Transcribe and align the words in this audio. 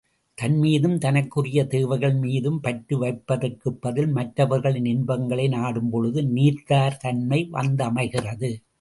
தன்மீதும் 0.41 0.97
தனக்குரிய 0.97 1.65
தேவைகள் 1.65 2.13
மீதும் 2.13 2.59
பற்று 2.59 2.97
வைப்பதற்குப் 2.97 3.81
பதில், 3.81 4.07
மற்றவர்களின் 4.07 4.85
இன்பங்களை 4.85 5.47
நாடும்பொழுது 5.47 6.27
நீத்தார் 6.27 6.97
தன்மை 6.97 7.47
வந்தமைகிறது. 7.51 8.61